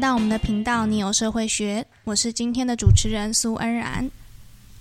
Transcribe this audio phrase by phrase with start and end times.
[0.00, 4.10] 到我们的频道，你有社会学，我是今天的主持人苏恩然。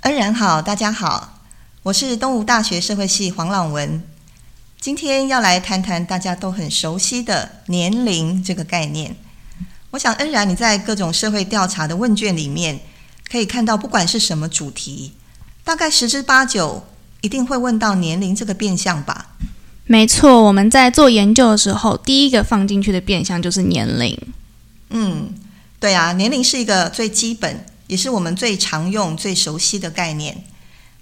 [0.02, 1.42] 恩然好，大家好，
[1.84, 4.02] 我是东吴大学社会系黄朗文。
[4.80, 9.18] 今天要来谈谈大家都很熟悉的年龄这个概念。
[9.92, 12.80] 我想恩然你在各种社会调查的问卷里面，
[13.30, 15.12] 可以看到不管是什么主题，
[15.66, 16.86] 大概十之八九
[17.20, 19.36] 一定会问到年龄这个变相吧。
[19.86, 24.18] 没错，我们在做研究的时候，第一个放进去的变相就是年龄。
[24.90, 25.34] 嗯，
[25.80, 30.44] 对啊，年龄是一个最基本，也是我们最常用、最熟悉的概念。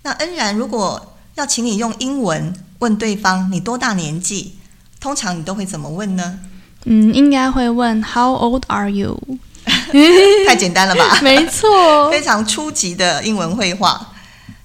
[0.03, 4.55] 那恩然，如果要请你用英文问对方你多大年纪，
[4.99, 6.39] 通常你都会怎么问呢？
[6.85, 9.19] 嗯，应该会问 How old are you？
[10.47, 11.19] 太简单了吧？
[11.21, 14.13] 没错， 非常初级的英文绘画。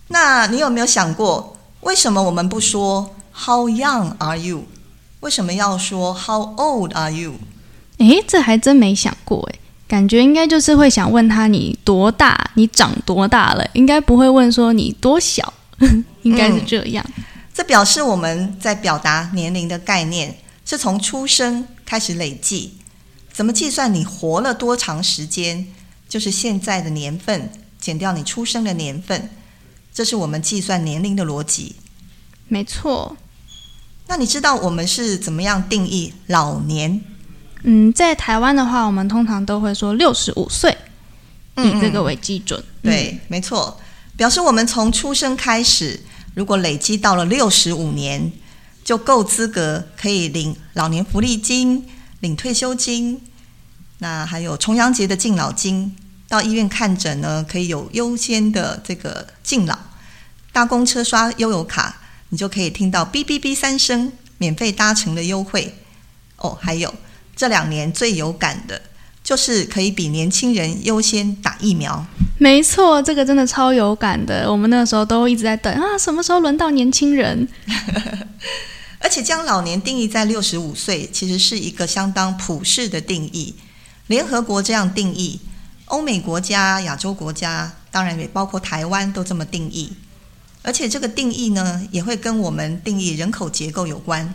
[0.08, 4.64] 那你有没有想过，为什么我们不说 How young are you？
[5.20, 7.34] 为什么要说 How old are you？
[8.08, 15.52] 诶，这还真没想过诶，感觉应该就是会想问他你多大，你长多大了，应该不会问说你多小，
[16.22, 17.04] 应该是这样。
[17.54, 22.74] 这表示我们在表达年龄的概念是从出生开始累计，
[23.32, 25.66] 怎么计算你活了多长时间，
[26.08, 29.28] 就是现在的年份减掉你出生的年份，
[29.92, 31.76] 这是我们计算年龄的逻辑。
[32.48, 33.16] 没错。
[34.06, 37.02] 那你知道我们是怎么样定义老年？
[37.64, 40.76] 嗯，在台湾的话，我们通常都会说六十五岁，
[41.56, 42.62] 以这个为基准。
[42.82, 43.80] 对，没错，
[44.16, 46.00] 表示我们从出生开始，
[46.34, 48.32] 如果累积到了六十五年，
[48.82, 51.86] 就够资格可以领老年福利金、
[52.20, 53.20] 领退休金，
[53.98, 55.96] 那还有重阳节的敬老金。
[56.28, 59.78] 到医院看诊呢，可以有优先的这个敬老。
[60.50, 65.74] 搭公车刷悠游卡，你就可以听到哔哔哔三声，免费搭乘的优惠。
[66.38, 66.92] 哦，还有。
[67.42, 68.80] 这两年最有感的，
[69.24, 72.06] 就是可以比年轻人优先打疫苗。
[72.38, 74.48] 没错，这个真的超有感的。
[74.48, 77.48] 我们那时候都一直在等啊，什么时候轮到年轻人？
[79.02, 83.56] 而且将老年定义在六十五岁，其实是一个相当普世的定义。
[84.06, 85.40] 联合国这样定义，
[85.86, 89.92] 欧美国家、亚洲国家，当然也包括台湾，都这么定义。
[90.62, 94.32] 而且这个定义呢，也会跟我们定义人口结构有关。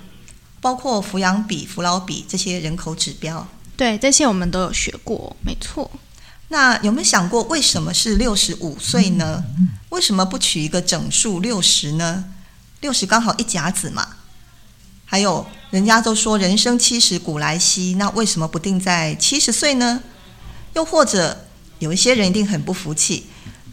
[0.60, 5.90] 包括抚养比、扶老比这些人口指标，对这些我们都有学过，没错。
[6.50, 9.44] 那有没有想过，为什么是六十五岁呢？
[9.90, 12.26] 为什么不取一个整数六十呢？
[12.80, 14.16] 六十刚好一甲子嘛。
[15.04, 20.02] 还有，人家都说人生七十古来稀，那为什么不定在七十岁呢？
[20.74, 21.46] 又或者
[21.80, 23.28] 有一些人一定很不服气，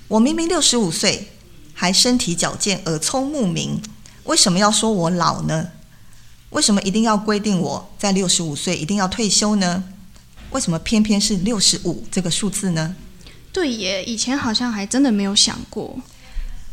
[0.08, 1.32] 我明明六十五岁，
[1.74, 3.80] 还身体矫健、耳聪目明，
[4.24, 5.68] 为什么要说我老呢？
[6.54, 9.82] 为什么一定要规定我在六十五岁一定要退休呢？
[10.50, 12.94] 为什么偏偏是六十五这个数字呢？
[13.52, 15.98] 对耶，以前好像还真的没有想过。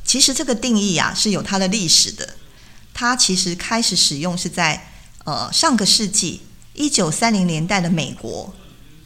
[0.05, 2.35] 其实这个定义啊是有它的历史的，
[2.93, 4.87] 它其实开始使用是在
[5.25, 6.41] 呃上个世纪
[6.75, 8.53] 一九三零年代的美国。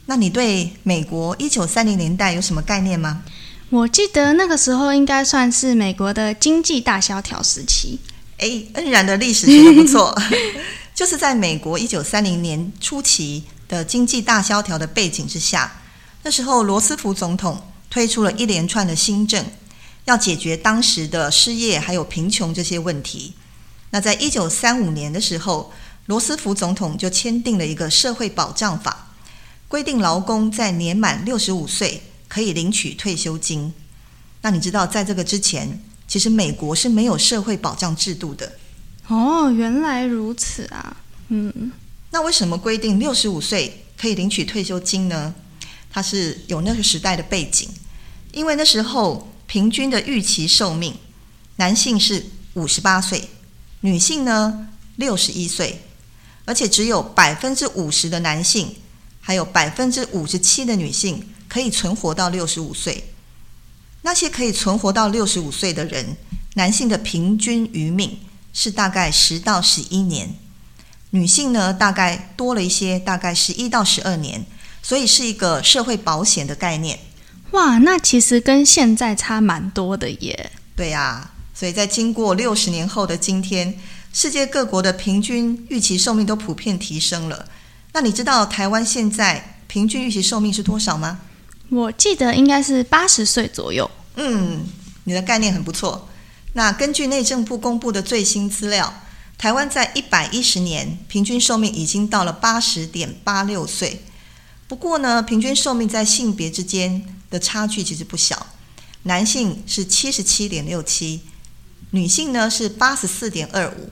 [0.07, 3.23] 那你对美国一九三零年代有什么概念吗？
[3.69, 7.99] 我记得那个时候应该算是美国的经济大萧条时期。
[8.37, 10.13] 哎，恩然的历史学的不错，
[10.93, 15.81] 就是在美国一九三零年初期的经济大萧条的背景之下，
[16.23, 19.45] 那时候罗斯福总统推出了一连串的新政，
[20.03, 23.33] 要解决当时的失业还有贫穷这些问题。
[23.91, 25.71] 那在一九三五年的时候，
[26.07, 29.13] 罗斯福总统就签订了一个社会保障法，
[29.69, 33.73] 规定劳工在年满六十五岁可以领取退休金。
[34.41, 35.81] 那你知道，在这个之前？
[36.15, 38.49] 其实美国是没有社会保障制度的。
[39.07, 40.95] 哦，原来如此啊。
[41.27, 41.73] 嗯，
[42.09, 45.35] 那为什么规定六十五岁可以领取退休金呢？
[45.91, 47.67] 它是有那个时代的背景，
[48.31, 50.95] 因为那时候平均的预期寿命，
[51.57, 53.27] 男性是五十八岁，
[53.81, 55.81] 女性呢六十一岁，
[56.45, 58.73] 而且只有百分之五十的男性，
[59.19, 63.03] 还有百分之五十七的女性可以存活到六十五岁。
[64.05, 66.15] 那些可以存活到六十五岁的人，
[66.53, 68.19] 男性的平均余命
[68.53, 70.35] 是大概十到十一年，
[71.09, 74.45] 女性呢大概多了一些，大概十一到十二年，
[74.83, 76.99] 所以是一个社会保险的概念。
[77.49, 80.51] 哇，那其实跟现在差蛮多的耶。
[80.75, 83.75] 对呀，所以在经过六十年后的今天，
[84.13, 87.47] 世界各国的平均预期寿命都普遍提升了。
[87.93, 91.21] 那你知道台湾现在平均预期寿命是多少吗？
[91.75, 93.89] 我记得应该是八十岁左右。
[94.15, 94.65] 嗯，
[95.03, 96.07] 你的概念很不错。
[96.53, 99.01] 那根据内政部公布的最新资料，
[99.37, 104.01] 台湾在一百一十年平均寿命已经到了八十点八六岁。
[104.67, 108.47] 不过呢，平均寿命在性别之间的差距其实不小，
[109.03, 111.21] 男性是七十七点六七，
[111.91, 113.89] 女性呢是八十四点二五。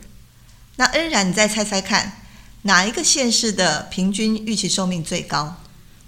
[0.78, 2.22] 那恩然，你再猜猜看，
[2.64, 5.58] 哪一个县市的平均预期寿命最高？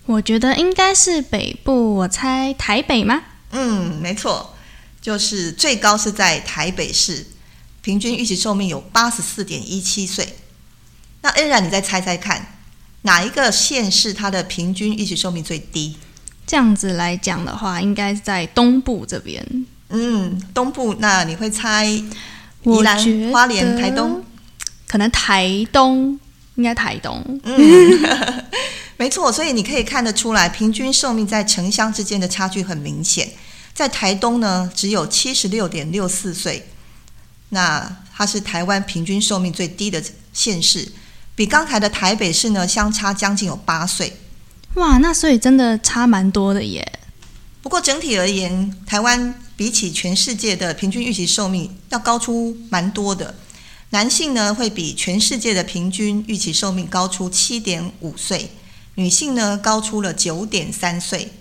[0.05, 3.23] 我觉得应该是北部，我猜台北吗？
[3.51, 4.55] 嗯，没错，
[5.01, 7.25] 就是最高是在台北市，
[7.81, 10.37] 平均预期寿命有八十四点一七岁。
[11.21, 12.57] 那恩然，你再猜猜看，
[13.01, 15.97] 哪一个县市它的平均预期寿命最低？
[16.45, 19.65] 这样子来讲的话，应该是在东部这边。
[19.89, 22.07] 嗯，东部，那你会猜宜
[22.61, 24.23] 我兰、花莲、台东？
[24.87, 26.19] 可能台东，
[26.55, 27.23] 应该台东。
[27.43, 27.99] 嗯，
[28.97, 33.29] 没错，所以你可以看得出来，平均寿命在城乡之间的差距很明显。
[33.73, 36.65] 在台东呢，只有七十六点六四岁，
[37.49, 40.01] 那它是台湾平均寿命最低的
[40.31, 40.93] 县市，
[41.35, 44.17] 比刚才的台北市呢相差将近有八岁。
[44.75, 46.99] 哇，那所以真的差蛮多的耶。
[47.61, 53.35] 不过整体而言，台湾比起全世界的平均预期寿命要高出蛮多的。
[53.89, 58.51] 男性呢会比全世界的平均预期寿命高出七点五岁，
[58.95, 61.31] 女性呢高出了九点三岁。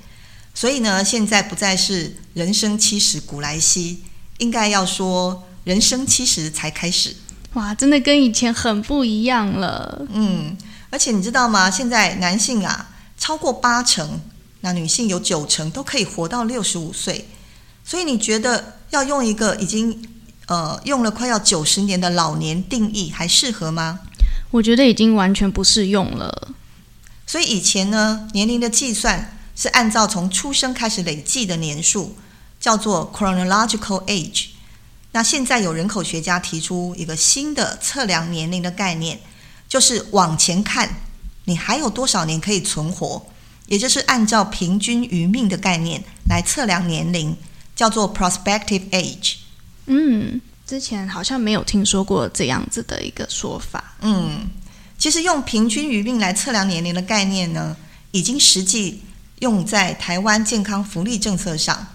[0.56, 4.04] 所以呢，现在不再是人生七十古来稀，
[4.38, 7.16] 应该要说人生七十才开始。
[7.54, 10.06] 哇，真的跟以前很不一样了。
[10.12, 10.56] 嗯，
[10.90, 11.68] 而且你知道吗？
[11.68, 14.20] 现在男性啊超过八成，
[14.60, 17.28] 那女性有九成都可以活到六十五岁。
[17.84, 20.08] 所以你觉得要用一个已经
[20.46, 23.98] 呃用了快要九十年的老年定义，还适合吗？
[24.52, 26.48] 我觉得已经完全不适用了。
[27.26, 32.14] 所以以前呢，年龄的计算是按照从出生开始累计的年数，
[32.60, 34.46] 叫做 chronological age。
[35.12, 39.20] 那现在有人口学家提出一个新的测量年龄的概念，
[39.68, 40.88] 就是往前看，
[41.44, 43.24] 你还有多少年可以存活，
[43.66, 47.36] 也就是按照平均余命的概念来测量年龄，
[47.76, 49.34] 叫做 prospective age。
[49.86, 53.94] 嗯，之前好像没有听说过这样子的一个说法。
[54.00, 54.50] 嗯，
[55.04, 57.76] 其实用平均余命来测量年龄的概念呢，
[58.10, 59.02] 已经实际
[59.40, 61.88] 用在台湾健康福利政策上。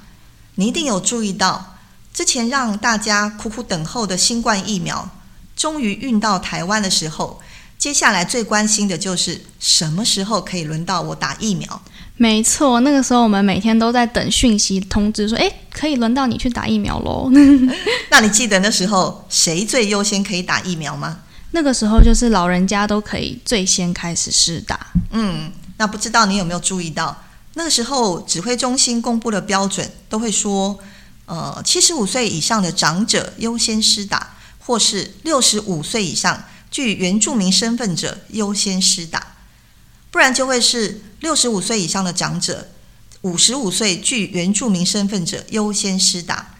[0.54, 1.76] 你一定有注意到，
[2.14, 5.10] 之前让大家苦苦等候的新冠疫苗，
[5.56, 7.42] 终于运到台湾的时候，
[7.80, 11.82] 接下来最关心的就是什么时候可以轮到我打疫苗。
[12.16, 17.32] 没错，那个时候我们每天都在等讯息通知说，诶，可以轮到你去打疫苗喽。
[18.12, 21.22] 那你记得那时候谁最优先可以打疫苗吗？
[21.52, 24.88] 那个时候就是老人家都可以最先开始施打。
[25.12, 27.24] 嗯，那不知道你有没有注意到，
[27.56, 30.78] 那个时候指挥中心公布的标准都会说，
[31.26, 39.36] 呃，七十五岁以上的长者优先施打，或是六十五岁以上具原住民身份者优先施打，
[40.12, 42.70] 不然就会是六十五岁以上的长者，
[43.22, 46.56] 五十五岁具原住民身份者优先施打，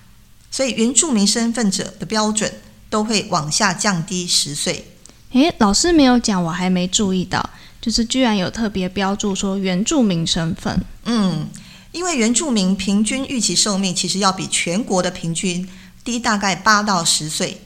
[0.50, 2.52] 所以原住民身份者的标准
[2.90, 4.86] 都会往下降低十岁。
[5.32, 7.50] 诶，老师没有讲，我还没注意到，
[7.80, 10.84] 就是居然有特别标注说原住民身份。
[11.06, 11.48] 嗯，
[11.92, 15.70] 因为原住民平均预期寿命其实要比全国的平均
[16.04, 17.62] 低大概八到十岁，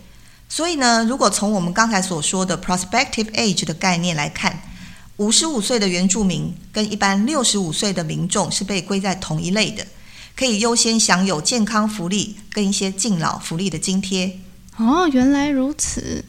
[0.49, 4.62] 所以呢，如果从我们刚才所说的 prospective age 的概念来看，
[5.17, 9.86] 五十五岁的原住民跟一般六十五岁的民众是被归在同一类的，
[10.36, 14.39] 可以优先享有健康福利跟一些敬老福利的津贴。
[14.77, 16.24] 哦，原来如此。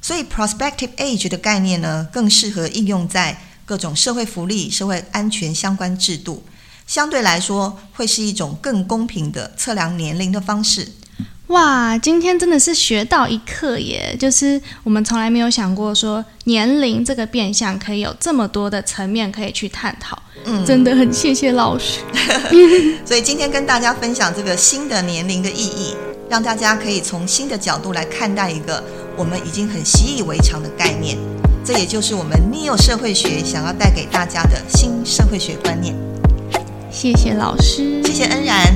[0.00, 6.44] 所以 prospective age 的概念呢，更适合应用在各种社会福利、社会安全相关制度。
[6.86, 10.88] 相对来说，会是一种更公平的测量年龄的方式。
[11.48, 14.16] 哇，今天真的是学到一课耶！
[14.18, 22.00] 就是我们从来没有想过说年龄这个变相可以有这么多的层面可以去探讨，嗯，真的很谢谢老师。
[23.04, 25.94] 所以今天跟大家分享这个新的年龄的意义，
[26.32, 28.82] 让大家可以从新的角度来看待一个
[29.18, 31.18] 我们已经很习以为常的概念。
[31.62, 35.94] 这也就是我们 Neo 社会学想要带给大家的新社会学观念。
[36.90, 38.74] 谢谢老师，谢谢恩然。